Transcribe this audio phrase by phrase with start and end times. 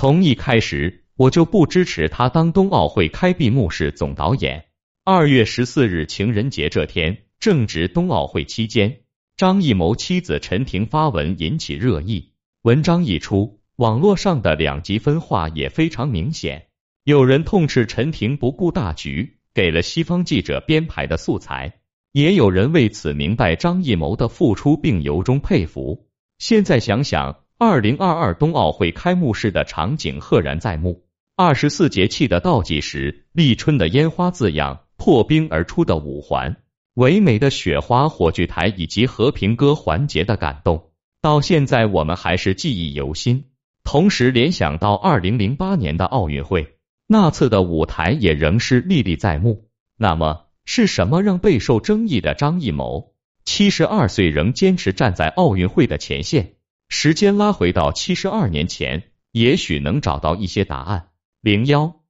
[0.00, 4.66] 从一开始我就不支持他当冬奥会开闭幕式总导演。
[5.02, 9.00] 二月十四日情人节这天，正值冬奥会期间，
[9.36, 12.30] 张艺谋妻子陈婷发文引起热议。
[12.62, 16.68] 文章一出，网络上的两极分化也非常明显。
[17.02, 21.72] 有人痛斥陈婷不顾大局，给了西方记者编排的素材；
[22.12, 26.06] 也有人为此明白张艺谋的付出，并由衷佩服。
[26.38, 31.02] 现在想想，二零二二冬奥会开幕式的场景赫然在目，
[31.34, 34.84] 二十四节气的倒计时，立春的烟花字样。
[34.96, 36.56] 破冰而出的五环，
[36.94, 40.90] 唯美的雪花火炬台以及和平歌环节的感动，
[41.20, 43.44] 到现在我们还是记忆犹新。
[43.84, 49.68] 同时联想到二零零八年的奥运会，那次的舞台也仍是历历在目。
[49.96, 56.54] 那么是什么让备受争议的张艺谋七十二岁仍坚持站在奥运会的前线？
[56.88, 61.08] 时间拉回到七十二年前，也许能找到一些答案。
[61.40, 62.00] 零幺，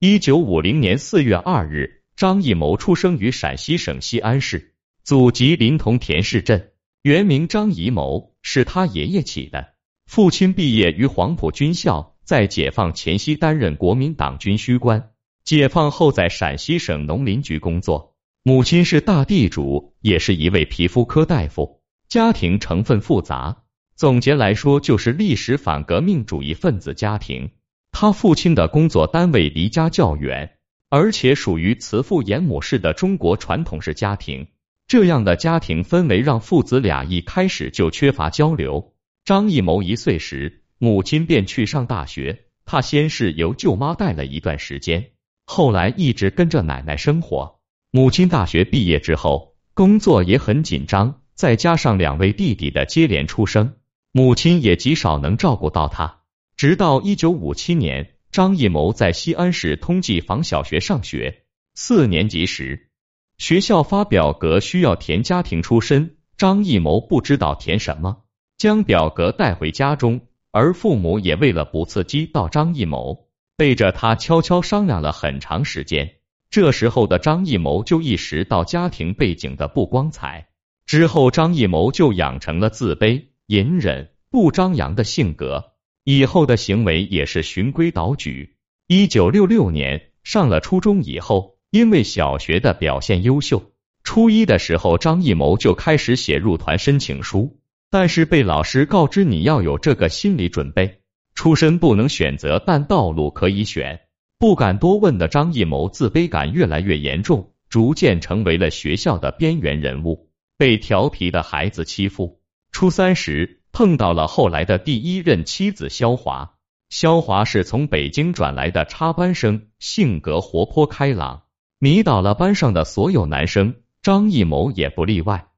[0.00, 2.02] 一九五零年四月二日。
[2.16, 6.70] 张艺谋出生于陕西省西安市，祖籍临潼田市镇，
[7.02, 9.74] 原名张艺谋，是他爷爷起的。
[10.06, 15.10] 父亲毕业于黄埔军校，在解放前夕担任国民党军需官，
[15.44, 18.14] 解放后在陕西省农林局工作。
[18.44, 23.63] 母亲是大地主，也是一位皮肤科大夫，家庭成分复杂。
[23.96, 27.50] 总结来说，就是历史反革命主义分子家庭。
[27.92, 30.50] 他父亲的工作单位离家较远。
[30.90, 34.46] 而且属于慈父严母式的中国传统式家庭，
[34.86, 38.92] 这样的家庭氛围让父子俩一开始就缺乏交流。
[39.24, 45.10] 张艺谋一岁时，母亲便去上大学，他先是由舅妈带了一段时间，
[45.46, 47.58] 后来一直跟着奶奶生活。
[47.90, 53.74] 母亲大学毕业之后，工作也很紧张，再加上两位弟弟的接连出生，
[54.16, 56.20] 母亲也极少能照顾到他。
[56.56, 58.12] 直到一九五七年。
[58.30, 61.44] 张艺谋在西安市通济坊小学上学，
[61.76, 62.90] 四年级时，
[63.38, 68.24] 学校发表格需要填家庭出身，张艺谋不知道填什么，
[68.58, 76.16] 将表格带回家中，而父母也为了不刺激到张艺谋，背着他悄悄商量了很长时间。
[76.50, 80.48] 这时候的张艺谋就意识到家庭背景的不光彩，
[80.86, 85.72] 之后张艺谋就养成了自卑、隐忍、不张扬的性格。
[86.04, 88.56] 以后的行为也是循规蹈矩。
[88.86, 93.72] 一九六六年上了初中以后，因为小学的表现优秀，
[94.02, 97.58] 初一的时候张艺谋就开始写入团申请书，
[97.90, 101.00] 但是被老师告知你要有这个心理准备，
[101.34, 104.00] 出身不能选择，但道路可以选。
[104.38, 110.28] 不敢多问的张艺谋自卑感越来越严重，逐渐成为了学校的边缘人物，
[110.58, 112.42] 被调皮的孩子欺负。
[112.74, 113.60] 初三时。
[113.76, 116.54] 碰到了后来的第一任妻子肖华，
[116.90, 121.42] 肖华是从北京转来的插班生，性格活泼开朗，
[121.80, 125.48] 迷倒了班上的所有男生，张艺谋也不例外。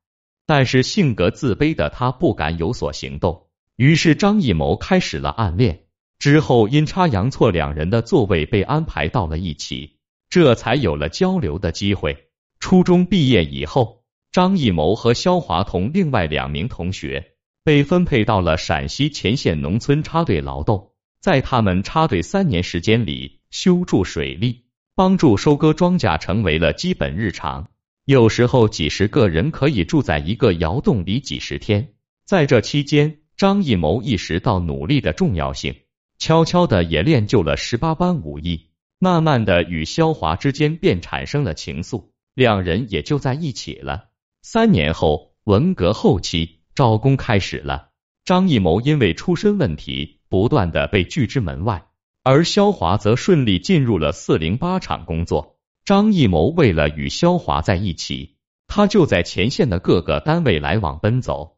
[0.47, 5.81] 但是性格自卑的他不敢有所行动，于是张艺谋开始了暗恋。
[6.19, 9.99] 之后阴差阳错，两人的座位被安排到了一起，
[10.31, 12.29] 这才有了交流的机会。
[12.61, 14.06] 初中毕业以后，
[14.37, 17.33] 张艺谋和肖华同另外两名同学。
[17.65, 20.93] 被分配到了陕西前线农村插队劳动，
[21.23, 27.71] 在他们插队三年时间里，修筑水利、帮助收割庄稼成为了基本日常。
[28.05, 31.95] 有时候几十个人可以住在一个窑洞里几十天。
[32.27, 35.75] 在这期间，张艺谋意识到努力的重要性，
[36.19, 38.69] 悄悄的也练就了十八般武艺。
[38.99, 44.11] 慢慢的，与萧华之间便产生了情愫，两人也就在一起了。
[44.49, 46.61] 三年后，文革后期。
[46.77, 47.89] 招工开始了，
[48.25, 51.89] 张艺谋因为出身问题，不断的被拒之门外，
[52.23, 55.59] 而肖华则顺利进入了四零八厂工作。
[55.85, 58.37] 张艺谋为了与肖华在一起，
[58.69, 61.57] 他就在前线的各个单位来往奔走，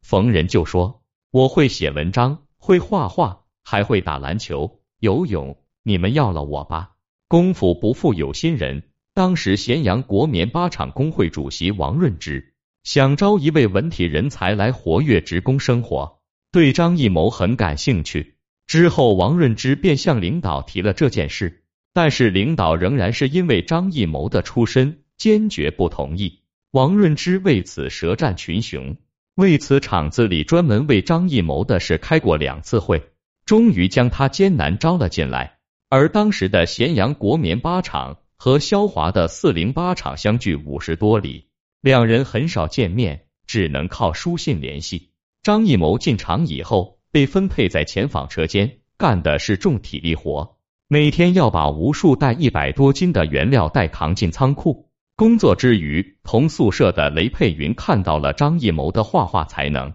[0.00, 6.92] 逢人就说我会写文章，会画画，还会打篮球、游泳，你们要了我吧。
[7.28, 12.54] 功夫不负有心人，当时咸阳国棉八厂工会主席王润之。
[12.82, 16.20] 想招一位文体人才来活跃职工生活，
[16.50, 18.36] 对张艺谋很感兴趣。
[18.66, 26.40] 之后，王润之便向领导提了这件事，但是领导仍然是因为张艺谋的出身，坚决不同意。
[26.70, 28.96] 王润之为此舌战群雄，
[29.34, 33.10] 为此厂子里专门为张艺谋的事开过两次会，
[33.44, 35.58] 终于将他艰难招了进来。
[35.90, 41.48] 而当时的咸阳国棉八厂和肖华的四零八厂相距五十多里。
[41.82, 45.10] 两人很少见面，只能靠书信联系。
[45.42, 50.56] 张艺谋进厂以后，被分配在前纺车间，干的是重体力活，
[50.88, 54.88] 每天要把无数袋一百多斤的原料袋扛进仓库。
[55.16, 59.92] 工作之余，同宿舍的雷佩云看到了张艺谋的画画才能，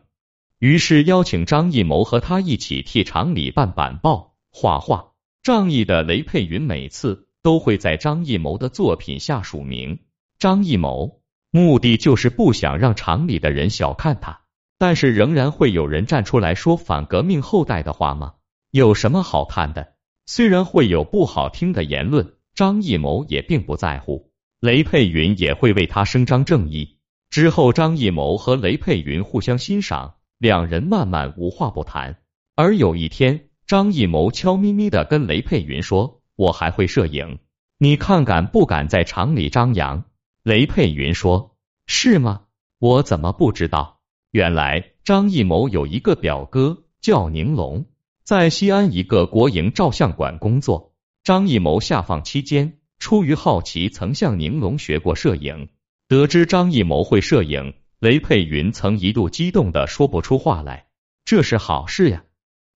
[0.60, 5.14] 于是邀请张艺谋和他一起替厂里办板报、画画。
[5.42, 10.00] 仗义的雷佩云每次都会在张艺谋的作品下署名
[10.40, 11.22] 张艺谋，
[11.52, 14.42] 目的就是不想让厂里的人小看他。
[14.80, 18.34] 但是仍然会有人站出来说反革命后代的话吗？
[18.72, 19.94] 有什么好看的？
[20.26, 24.32] 虽然会有不好听的言论，张艺谋也并不在乎。
[24.60, 26.98] 雷佩云也会为他伸张正义。
[27.30, 32.18] 之后，张艺谋和雷佩云互相欣赏，两人慢慢无话不谈。
[32.56, 37.40] 而有一天，张艺谋悄咪咪的跟雷佩云说：“我还会摄影，
[37.78, 40.06] 你看敢不敢在厂里张扬？”
[40.44, 42.44] 雷佩云说：“是吗？
[42.80, 44.00] 我怎么不知道？
[44.32, 47.86] 原来张艺谋有一个表哥叫宁龙，
[48.24, 50.94] 在西安一个国营照相馆工作。
[51.24, 55.68] 张艺谋下放期间。”出于好奇，曾向宁龙学过摄影。
[56.08, 60.88] 得知张艺谋会摄影，雷佩云曾一度激动的说不出话来。
[61.26, 62.24] 这是好事呀，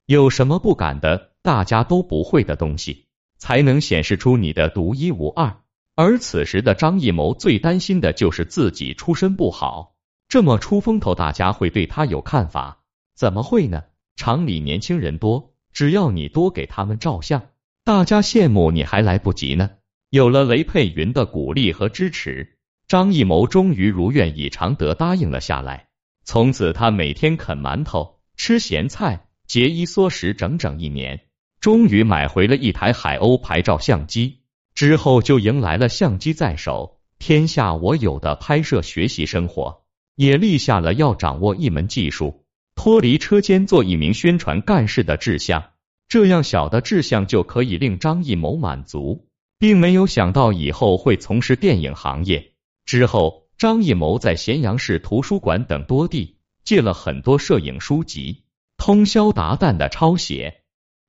[0.06, 1.32] 有什么不敢的？
[1.42, 3.06] 大家都不会的东西，
[3.40, 5.62] 才能显示出你的独一无二。
[5.96, 9.96] 而此时的张艺谋最担心的就是自己出身不好，
[10.28, 12.84] 这么出风头，大家会对他有看法？
[13.16, 13.84] 怎么会呢？
[14.16, 17.48] 厂里年轻人多，只要你多给他们照相，
[17.84, 19.72] 大家羡慕你还来不及呢。
[20.10, 22.58] 有了雷佩云的鼓励和支持，
[22.88, 25.88] 张艺谋终于如愿以偿的答应了下来。
[26.24, 31.22] 从此，他每天啃馒头、吃咸菜、节衣缩食，整整一年，
[31.60, 34.40] 终于买回了一台海鸥牌照相机。
[34.74, 39.84] 之后，就迎来了相机在手，天下我有的拍摄学习生活，
[40.16, 42.46] 也立下了要掌握一门技术，
[42.76, 45.72] 脱离车间做一名宣传干事的志向。
[46.08, 49.26] 这样小的志向就可以令张艺谋满足。
[49.60, 52.54] 并没有想到以后会从事电影行业。
[52.86, 58.46] 之后，张艺谋在咸阳市图书馆等多地借了很多摄影书籍，
[58.78, 60.59] 通宵达旦的抄写，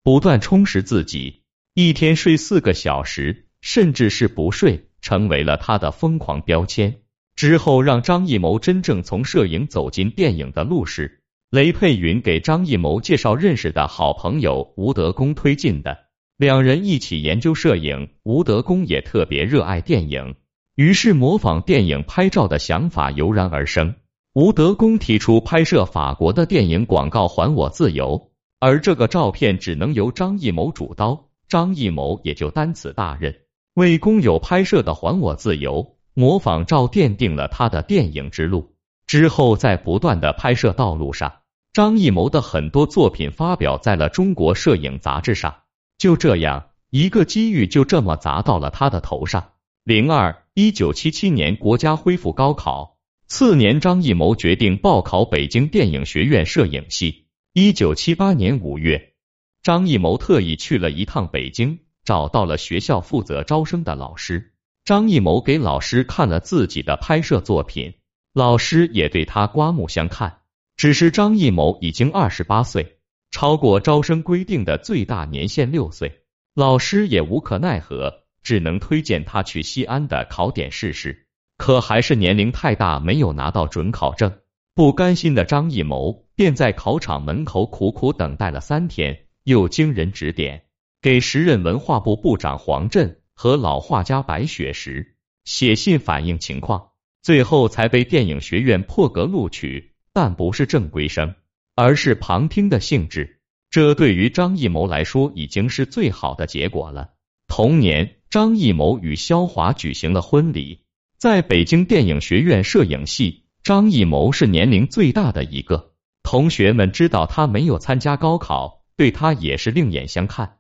[0.03, 1.43] 不断充实自己。
[1.75, 7.01] 一天睡四个小时，甚至是不睡，成为了他的疯狂标签。
[7.37, 15.97] 之后，让张艺谋真正从摄影走进电影的路是雷佩云给张艺谋介绍认识的好朋友吴德功推进的。
[16.37, 20.35] 两人一起研究摄影，吴德功也特别热爱电影，
[20.75, 23.95] 于是模仿电影拍照的想法油然而生。
[24.33, 28.19] 吴德功提出拍摄法国的电影广告《还我自由》，
[28.61, 33.35] 而这个照片只能由张艺谋主刀，张艺谋也就担此大任，
[33.73, 38.75] 为工友拍摄的《还我自由》模仿照奠定了他的电影之路。
[39.07, 41.33] 之后在不断的拍摄道路上，
[41.73, 45.63] 张艺谋的很多作品发表在了《中国摄影》杂志上。
[45.97, 49.53] 就这样，一个机遇就这么砸到了他的头上。
[49.85, 57.25] 零二一九七七年，国家恢复高考，次年张艺谋决定报考北京电影学院摄影系。
[57.53, 59.15] 一九七八年五月，
[59.61, 64.55] 张艺谋特意去了一趟北京，找到了学校负责招生的老师。
[64.85, 67.95] 张艺谋给老师看了自己的拍摄作品，
[68.33, 70.43] 老师也对他刮目相看。
[70.77, 72.99] 只是张艺谋已经二十八岁。
[73.33, 76.21] 超过招生规定的最大年限六岁，
[76.55, 81.27] 老师也无可奈何，只能推荐他去西安的考点试试。
[81.57, 84.39] 可还是年龄太大，没有拿到准考证。
[84.73, 90.63] 不甘心的张艺谋便在考场门口苦苦等待了三天，又经人指点，
[91.03, 101.35] 给时任文化部部长黄振和老画家白雪石写信反映情况，最后才被电影学院破格录取，但不是正规生。
[101.75, 107.11] 而是旁听的性质，这对于张艺谋来说已经是最好的结果了。
[107.49, 110.87] 同年，张艺谋与肖华举行了婚礼。
[111.19, 115.90] 在北京电影学院摄影系，张艺谋是年龄最大的一个。
[116.23, 120.59] 同学们知道他没有参加高考，对他也是另眼相看，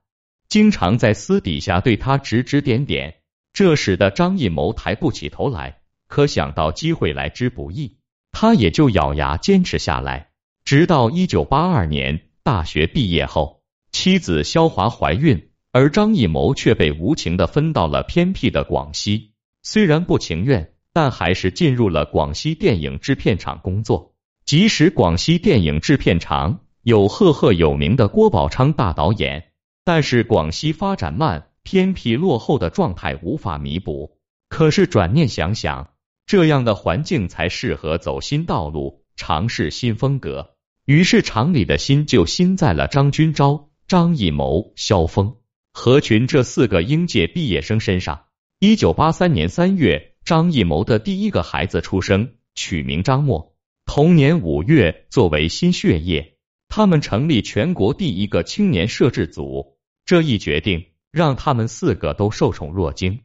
[0.49, 3.17] 经常在私底下对他指指点点，
[3.52, 5.81] 这使得张艺谋抬不起头来。
[6.09, 7.99] 可想到机会来之不易，
[8.33, 10.31] 他也就咬牙坚持下来。
[10.64, 13.62] 直到一九八二年大学毕业后，
[13.93, 19.35] 妻子肖华怀孕，而张艺谋却被无情的分到了偏僻的广西。
[19.62, 24.10] 虽然不情愿，但还是进入了广西电影制片厂工作。
[24.50, 29.52] 即使广西电影制片厂有赫赫有名的郭宝昌大导演，
[29.85, 34.19] 但是广西发展慢、偏僻落后的状态无法弥补。
[34.49, 35.90] 可是转念想想，
[36.26, 40.57] 这样的环境才适合走新道路，尝试新风格。
[40.85, 45.37] 于是厂里的心就心在了张君钊、张艺谋、萧峰、
[45.73, 48.25] 何群这四个应届毕业生身上。
[48.59, 53.50] 一九八三年三月，张艺谋的第一个孩子出生，取名张默。
[53.92, 56.37] 同年五月，作为新血液，
[56.68, 59.78] 他们成立全国第一个青年摄制组。
[60.04, 63.23] 这一决定让他们四个都受宠若惊，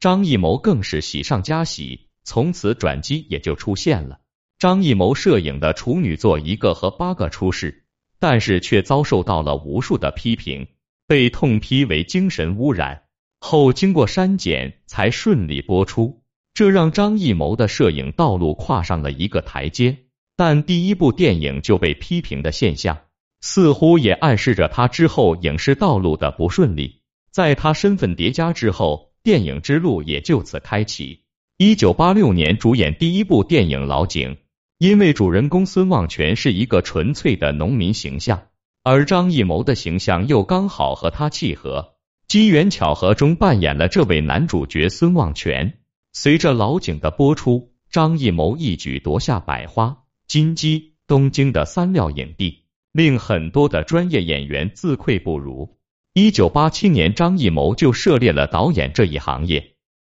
[0.00, 4.18] 张艺谋更是喜上加喜，从此转机也就出现了。
[4.58, 7.84] 张艺谋摄影的处女作一个和八个出世，
[8.18, 10.66] 但是却遭受到了无数的批评，
[11.06, 13.04] 被痛批为精神污染。
[13.38, 16.19] 后经过删减才顺利播出，
[16.54, 19.98] 这让张艺谋的摄影道路跨上了一个台阶。
[20.36, 22.98] 但第一部电影就被批评的现象，
[23.40, 27.02] 似乎也暗示着他之后影视道路的不顺利。
[27.30, 31.24] 在他身份叠加之后，电影之路也就此开启。
[31.58, 34.30] 一九八六年主演第一部电影《老井》，
[34.78, 38.44] 因为主人公孙望全是一个纯粹的农民形象，
[38.82, 41.96] 而张艺谋的形象又刚好和他契合。
[42.28, 45.79] 机缘巧合中扮演了这位男主角孙望全。
[46.12, 55.78] 随着老井的播出，张艺谋一举夺下百花、金鸡、东京的三料影帝，令很多的专业演员自愧不如。
[56.12, 59.76] 一九八七年，张艺谋就涉猎了导演这一行业，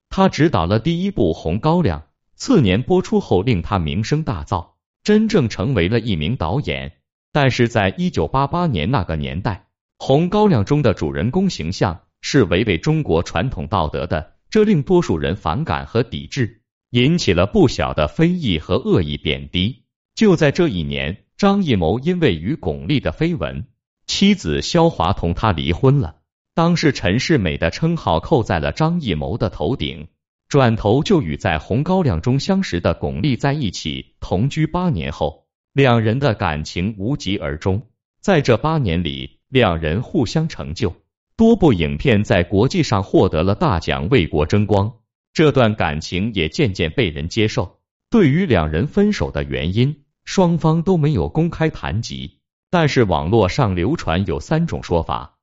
[0.08, 2.00] 他执导了第一部《红高粱》，
[2.34, 4.70] 次年播出后令他名声大噪，
[5.04, 6.94] 真正成为了一名导演。
[7.32, 9.66] 但是在一九八八年那个年代。
[9.99, 19.85] 红高粱中的主人公形象是违背中国传统道德的，这令多数人反感和抵制，引起了不小的非议和恶意贬低。
[20.14, 23.66] 就在这一年，张艺谋因为与巩俐的绯闻，
[24.06, 26.16] 妻子肖华同他离婚了。
[26.54, 30.09] 当时陈世美的称号扣在了张艺谋的头顶，
[30.49, 37.87] 转头就与在红高粱中相识的巩俐在一起同居八年后，两人的感情无疾而终。
[38.21, 40.94] 在这八年里，两人互相成就，
[41.42, 44.92] 多部影片在国际上获得了大奖，为国争光。
[45.32, 47.80] 这段感情也渐渐被人接受。
[48.11, 52.38] 对于两人分手的原因，双方都没有公开谈及，
[52.70, 55.37] 但是网络上流传有三种说法：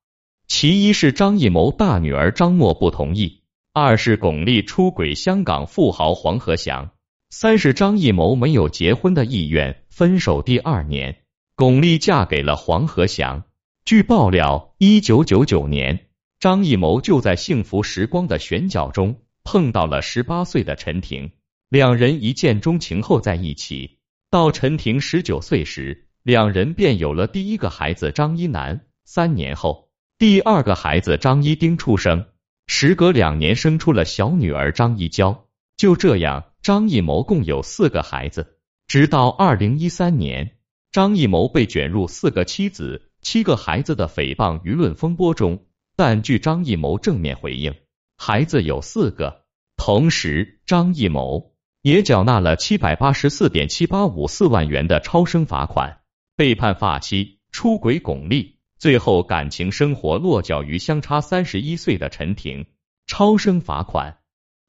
[0.47, 3.41] 其一是张艺谋大女儿张默不同意；
[3.73, 6.91] 二是巩俐出轨香港富豪黄和祥；
[7.29, 9.83] 三是张艺谋没有结婚的意愿。
[9.89, 11.17] 分手第二年，
[11.57, 13.43] 巩俐嫁给了黄和祥。
[13.89, 21.31] 据爆料，一九九九年，张艺谋就在《幸福时光》的选角中碰到了十八岁的陈婷，
[21.69, 23.97] 两人一见钟情后在一起。
[24.29, 28.81] 到陈婷十九岁时，两人便有了第一个孩子张一楠。
[29.05, 32.23] 三年后，第二个孩子张一丁出生，
[32.67, 35.47] 时隔两年生出了小女儿张一娇。
[35.77, 38.59] 就这样，张艺谋共有四个孩子。
[38.85, 40.57] 直到二零一三年，
[40.91, 43.08] 张艺谋被卷入四个妻子。
[43.21, 47.75] 七个孩子的诽谤舆论风波中，但据张艺谋正面回应，
[48.17, 49.45] 孩子有四个。
[49.75, 56.01] 同时，张艺谋也缴纳了七百八十四点七八五四万元的超生罚款，
[56.35, 62.65] 被判发妻、出轨巩俐，最后感情生活落脚于相差三十一岁的陈婷，
[63.07, 64.17] 超生罚款。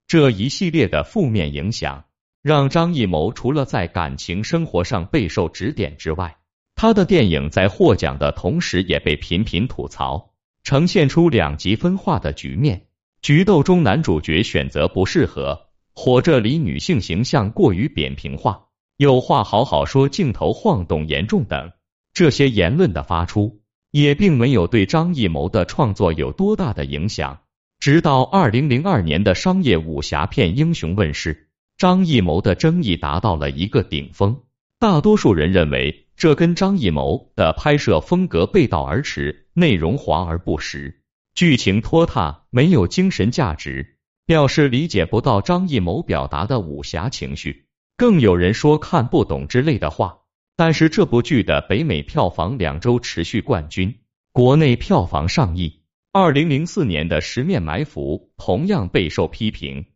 [0.06, 2.04] 这一系列的负面影响，
[2.42, 6.36] 让张艺谋除了在感情生活上备受指点之外，
[6.80, 10.30] 他的电影在获奖的同时，也被频频吐槽，
[10.62, 12.86] 呈现出两极分化的局面。
[13.20, 21.70] 菊斗中男主角选择不适合，火着里女性形象过于扁平化，有话好好说，镜头晃动严重等，
[22.14, 23.60] 这些言论的发出，
[23.90, 27.40] 也并没有对张艺谋的创作有多大的影响。
[27.78, 34.40] 直到二零零二年的商业武侠片《英雄》问世，张艺谋的争议达到了一个顶峰，
[34.78, 36.06] 大多数人认为。
[36.20, 41.00] 这跟张艺谋的拍摄风格背道而驰，内容华而不实，
[41.34, 43.96] 剧情拖沓，没有精神价值，
[44.26, 47.68] 表示理解不到张艺谋表达的武侠情绪。
[47.96, 50.18] 更有人说看不懂之类的话。
[50.56, 54.00] 但是这部剧的北美票房两周持续冠军，
[54.30, 55.80] 国内票房上亿。
[56.12, 59.86] 二零零四年的《十面埋伏》同样备受批评，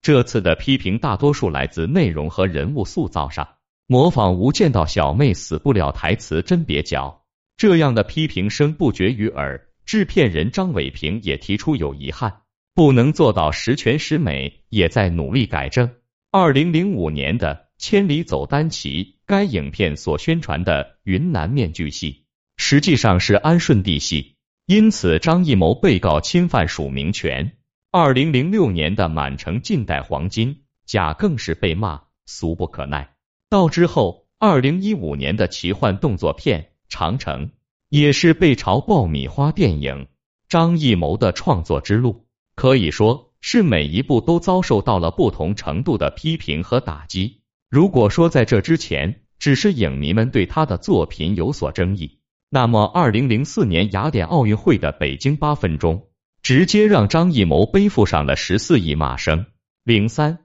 [0.00, 3.46] 这次的批评大多数来自内容和人物塑造上。
[3.88, 7.24] 模仿无间道小妹死不了台词真蹩脚，
[7.56, 9.68] 这样的批评声不绝于耳。
[9.84, 12.40] 制片人张伟平也提出有遗憾，
[12.74, 15.88] 不能做到十全十美，也在努力改正。
[16.32, 22.24] 二零零五年的《千里走单骑》，该影片所宣传的云南面具戏，
[22.56, 24.34] 实际上是安顺地戏，
[24.66, 27.52] 因此张艺谋被告侵犯署名权。
[27.92, 33.15] 二零零六年的《满城尽带黄金》，甲更是被骂俗不可耐。
[33.48, 37.46] 到之后，二零一五年的奇幻动作片《长城》，
[37.88, 40.08] 也是被嘲爆米花电影。
[40.48, 47.40] 张艺谋的创作之路可以说是每一部都遭受到了不同程度的批评和打击。
[47.70, 52.18] 如果说在这之前只是影迷们对他的作品有所争议，
[52.50, 56.08] 那么二零零四年雅典奥运会的北京八分钟，
[56.42, 59.46] 直接让张艺谋背负上了十四亿骂声。
[59.84, 60.38] 零三，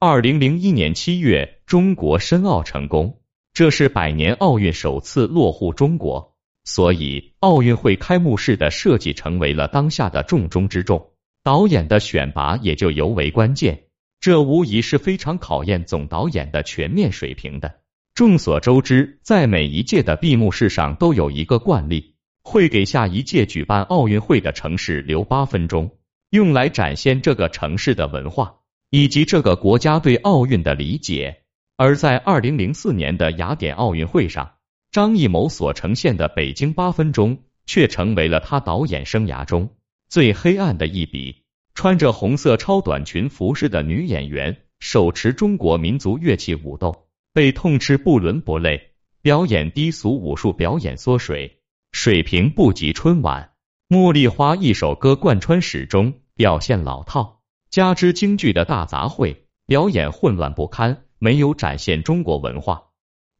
[0.00, 3.18] 二零零一年七月，中国申奥成功，
[3.52, 6.36] 这是百年奥运首次落户中国。
[6.62, 11.10] 所以，奥运会开幕式的设计成为了当下的重中之重，
[11.42, 13.86] 导演的选拔也就尤为关键。
[14.20, 17.80] 这无疑是非常考验总导演的全面水平的。
[18.14, 22.14] 众所周知，在每一届的闭幕式上都有一个惯例，
[22.44, 25.90] 会给下一届举办奥运会的城市留八分钟，
[26.30, 28.54] 用来展现这个城市的文化
[28.90, 31.42] 以及这个国家对奥运的理解。
[31.76, 34.54] 而在二零零四年的雅典奥运会上，
[34.90, 39.70] 张艺谋所呈现的北京八分钟，却成为了他导演生涯中
[40.08, 41.44] 最黑暗的一笔。
[41.74, 48.90] 穿着红色超短裙服饰的女演员，手持中国民族乐器舞动，被痛斥不伦不类，
[49.22, 51.60] 表演低俗武术，表演缩水，
[51.92, 53.52] 水平不及春晚。
[53.88, 57.37] 茉莉花一首歌贯穿始终，表现老套，
[57.70, 62.84] 加之京剧的大杂烩，表演混乱不堪，没有展现中国文化。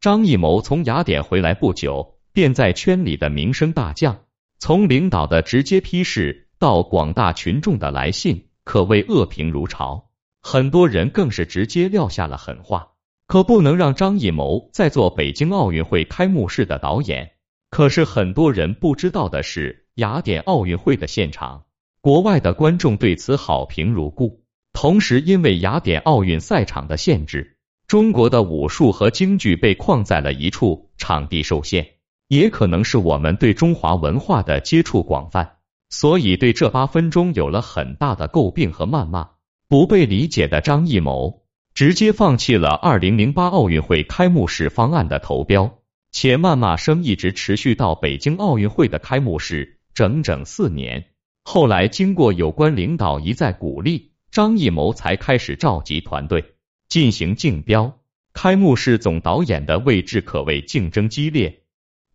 [0.01, 4.21] 张艺谋从雅典回来不久，便在圈里的名声大降。
[4.59, 10.11] 从领导的直接批示到广大群众的来信，可谓恶评如潮。
[10.43, 12.91] 很多人更是直接撂下了狠话，
[13.27, 17.33] 可不能让张艺谋再做北京奥运会开幕式的导演。
[17.71, 21.65] 可是很多人不知道的是，雅典奥运会的现场，
[22.09, 24.43] 国外的观众对此好评如故。
[24.73, 27.59] 同时，因为雅典奥运赛场的限制。
[27.87, 31.87] 中国的武术和京剧被框在了一处，场地受限，
[32.29, 35.57] 也可能是我们对中华文化的接触广泛，
[35.91, 39.29] 所以对这八分钟有了很大的诟病和谩骂。
[39.69, 41.43] 不被理解的张艺谋
[41.75, 45.81] 直接放弃了二零零八奥运会开幕式方案的投标，
[46.11, 51.05] 且谩骂声一直持续到北京奥运会的开幕式，整整四年。
[51.51, 56.45] 后来经过有关领导一再鼓励，张艺谋才开始召集团队。
[56.91, 58.01] 进行竞标，
[58.35, 61.63] 开幕式总导演的位置可谓竞争激烈。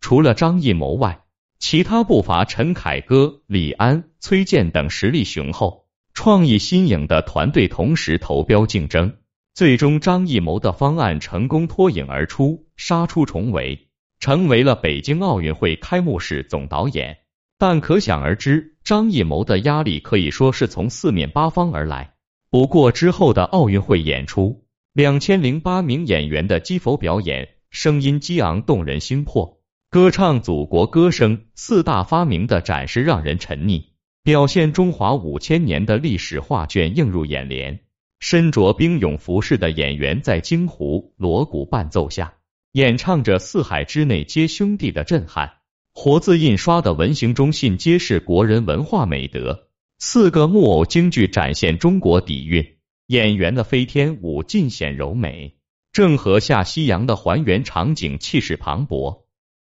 [0.00, 1.24] 除了张艺谋外，
[1.58, 9.16] 其他不乏陈凯歌、李安、崔健等实力雄厚、创意新颖的团队同时投标竞争。
[9.52, 13.88] 最终，张艺谋的方案成功脱颖而出，杀出重围，
[14.20, 17.18] 成为了北京奥运会开幕式总导演。
[17.58, 22.14] 但可想而知，张艺谋的压力可以说是从四面八方而来。
[22.50, 24.64] 不过之后的奥运会演出。
[24.92, 29.58] 两千零八名演员的击缶表演，声音激昂动人心魄，
[29.90, 33.86] 歌唱祖国歌声，四大发明的展示让人沉溺，
[34.22, 37.80] 表现中华五千年的历史画卷映入眼帘。
[38.20, 42.34] 身着兵勇服饰的演员在京胡锣鼓伴奏下，
[42.70, 45.54] 演唱着四海之内皆兄弟的震撼。
[45.96, 49.68] 活字印刷的文行中信皆是国人文化美德。
[50.00, 52.78] 四个木偶京剧展现中国底蕴。
[53.06, 55.56] 演员的飞天舞尽显柔美，
[55.92, 59.24] 郑和下西洋的还原场景气势磅礴。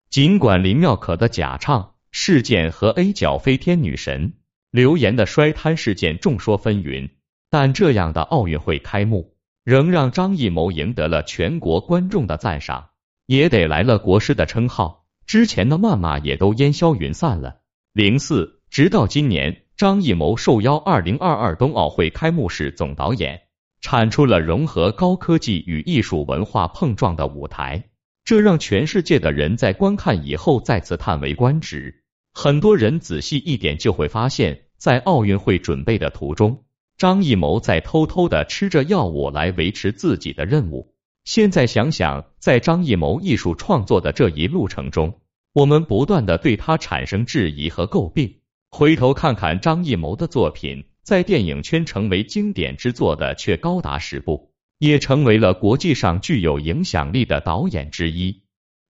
[0.09, 4.33] 尽管林妙可的假唱事件和 A 角飞天女神
[4.69, 7.09] 刘岩的摔摊事件众说纷纭，
[7.49, 12.89] 但这样的奥运会开幕仍让张艺谋赢得了全国观众的赞赏，
[13.27, 15.06] 也得来了国师的称号。
[15.27, 17.59] 之前的谩骂也都烟消云散了。
[17.93, 19.63] 零四，直到今年。
[19.75, 23.41] 张艺谋受邀二零二二冬奥会开幕式总导演，
[23.79, 27.83] 产出了融合高科技与艺术文化碰撞的舞台，
[28.25, 32.03] 这让全世界的人在观看以后再次叹为观止。
[32.33, 36.63] 很多人仔细一点就会发现，在奥运会准备的途中，
[36.97, 40.95] 张艺谋在偷偷的吃着药物来维持自己的任务。
[41.27, 45.19] 现在想想，在张艺谋艺术创作的这一路程中，
[45.51, 48.37] 我们不断的对他产生质疑和诟病。
[48.71, 58.43] 回头看看张艺谋的作品，在电影圈成为经典之作的却高达十部，也成为了国际上具有影响力的导演之一。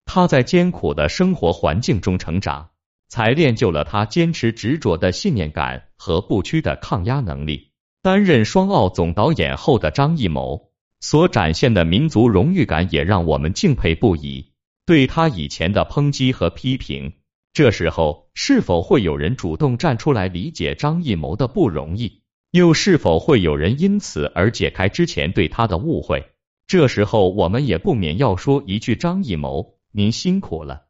[0.05, 2.69] 他在艰苦的生活环境中成长，
[3.07, 7.71] 才练就了他坚持执着的信念感和不屈的抗压能力。
[8.03, 10.66] 担任双奥总导演后的张艺谋
[10.99, 14.51] 所展现的民族荣誉感，也让我们敬佩不已。
[14.85, 17.13] 对他以前的抨击和批评。
[17.53, 22.21] 这时候，是否会有人主动站出来理解张艺谋的不容易？
[22.51, 26.31] 又是否会有人因此而解开之前对他的误会？
[26.65, 30.86] 这时候，我们也不免要说一句：张艺谋，您辛苦了。